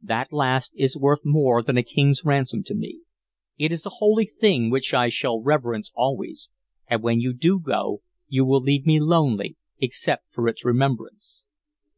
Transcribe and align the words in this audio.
That 0.00 0.32
last 0.32 0.72
is 0.74 0.96
worth 0.96 1.20
more 1.22 1.62
than 1.62 1.76
a 1.76 1.82
king's 1.82 2.24
ransom 2.24 2.62
to 2.64 2.74
me. 2.74 3.02
It 3.58 3.72
is 3.72 3.84
a 3.84 3.90
holy 3.90 4.24
thing 4.24 4.70
which 4.70 4.94
I 4.94 5.10
shall 5.10 5.38
reverence 5.42 5.92
always, 5.94 6.48
and 6.88 7.02
when 7.02 7.20
you 7.20 7.34
go 7.34 8.00
you 8.26 8.46
will 8.46 8.60
leave 8.62 8.86
me 8.86 8.98
lonely 9.00 9.58
except 9.78 10.32
for 10.32 10.48
its 10.48 10.64
remembrance." 10.64 11.44